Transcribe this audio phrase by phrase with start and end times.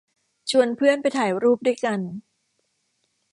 [0.51, 1.99] ชวนเพื่อนไปถ่ายรูปด้วยกัน